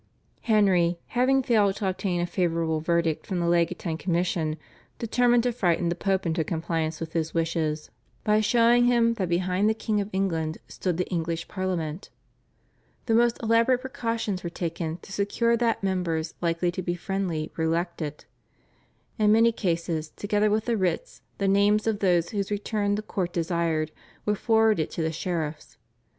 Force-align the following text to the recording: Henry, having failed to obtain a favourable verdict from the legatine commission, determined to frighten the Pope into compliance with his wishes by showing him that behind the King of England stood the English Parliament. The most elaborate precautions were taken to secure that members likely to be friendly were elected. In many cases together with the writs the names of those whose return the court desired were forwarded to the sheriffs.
Henry, 0.41 0.97
having 1.09 1.43
failed 1.43 1.75
to 1.75 1.87
obtain 1.87 2.21
a 2.21 2.25
favourable 2.25 2.79
verdict 2.79 3.27
from 3.27 3.39
the 3.39 3.45
legatine 3.45 3.99
commission, 3.99 4.57
determined 4.97 5.43
to 5.43 5.51
frighten 5.51 5.89
the 5.89 5.95
Pope 5.95 6.25
into 6.25 6.43
compliance 6.43 6.99
with 6.99 7.13
his 7.13 7.35
wishes 7.35 7.91
by 8.23 8.39
showing 8.41 8.85
him 8.85 9.13
that 9.13 9.29
behind 9.29 9.69
the 9.69 9.75
King 9.75 10.01
of 10.01 10.09
England 10.11 10.57
stood 10.67 10.97
the 10.97 11.07
English 11.09 11.47
Parliament. 11.47 12.09
The 13.05 13.13
most 13.13 13.37
elaborate 13.43 13.81
precautions 13.81 14.43
were 14.43 14.49
taken 14.49 14.97
to 15.03 15.11
secure 15.11 15.55
that 15.55 15.83
members 15.83 16.33
likely 16.41 16.71
to 16.71 16.81
be 16.81 16.95
friendly 16.95 17.51
were 17.55 17.65
elected. 17.65 18.25
In 19.19 19.31
many 19.31 19.51
cases 19.51 20.09
together 20.09 20.49
with 20.49 20.65
the 20.65 20.77
writs 20.77 21.21
the 21.37 21.47
names 21.47 21.85
of 21.85 21.99
those 21.99 22.29
whose 22.31 22.49
return 22.49 22.95
the 22.95 23.03
court 23.03 23.33
desired 23.33 23.91
were 24.25 24.33
forwarded 24.33 24.89
to 24.89 25.03
the 25.03 25.11
sheriffs. 25.11 25.77